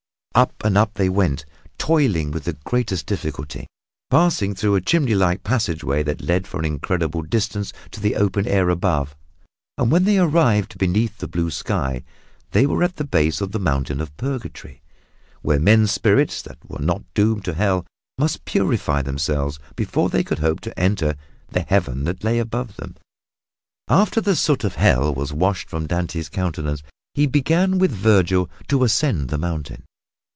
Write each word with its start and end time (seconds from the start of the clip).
Up 0.33 0.63
and 0.63 0.77
up 0.77 0.93
they 0.93 1.09
went, 1.09 1.43
toiling 1.77 2.31
with 2.31 2.45
the 2.45 2.53
greatest 2.63 3.05
difficulty, 3.05 3.67
passing 4.09 4.55
through 4.55 4.75
a 4.75 4.81
chimney 4.81 5.13
like 5.13 5.43
passageway 5.43 6.03
that 6.03 6.21
led 6.21 6.47
for 6.47 6.57
an 6.57 6.63
incredible 6.63 7.21
distance 7.21 7.73
to 7.91 7.99
the 7.99 8.15
open 8.15 8.47
air 8.47 8.69
above; 8.69 9.13
and 9.77 9.91
when 9.91 10.05
they 10.05 10.17
arrived 10.17 10.77
beneath 10.77 11.17
the 11.17 11.27
blue 11.27 11.51
sky 11.51 12.01
they 12.51 12.65
were 12.65 12.81
at 12.81 12.95
the 12.95 13.03
base 13.03 13.41
of 13.41 13.51
the 13.51 13.59
Mountain 13.59 13.99
of 13.99 14.15
Purgatory, 14.15 14.81
where 15.41 15.59
men's 15.59 15.91
spirits 15.91 16.41
that 16.43 16.59
were 16.65 16.79
not 16.79 17.03
doomed 17.13 17.43
to 17.43 17.53
Hell 17.53 17.85
must 18.17 18.45
purify 18.45 19.01
themselves 19.01 19.59
before 19.75 20.07
they 20.07 20.23
could 20.23 20.39
hope 20.39 20.61
to 20.61 20.79
enter 20.79 21.17
the 21.49 21.63
Heaven 21.63 22.05
that 22.05 22.23
lay 22.23 22.39
above 22.39 22.77
them. 22.77 22.95
After 23.89 24.21
the 24.21 24.37
soot 24.37 24.63
of 24.63 24.75
Hell 24.75 25.13
was 25.13 25.33
washed 25.33 25.69
from 25.69 25.87
Dante's 25.87 26.29
countenance 26.29 26.83
he 27.13 27.27
began 27.27 27.77
with 27.77 27.91
Vergil 27.91 28.49
to 28.69 28.85
ascend 28.85 29.27
the 29.27 29.37
mountain. 29.37 29.83